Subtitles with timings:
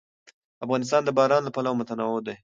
[0.65, 2.35] افغانستان د باران له پلوه متنوع دی.